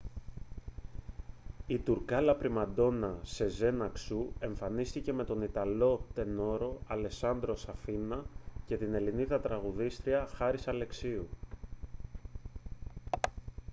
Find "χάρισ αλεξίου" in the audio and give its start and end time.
10.37-11.27